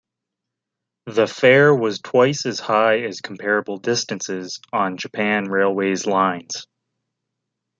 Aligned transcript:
The 1.05 1.27
fare 1.27 1.75
was 1.75 1.99
twice 2.01 2.47
as 2.47 2.59
high 2.59 3.01
as 3.03 3.21
comparable 3.21 3.77
distances 3.77 4.59
on 4.73 4.97
Japan 4.97 5.43
Railways 5.43 6.07
lines. 6.07 6.65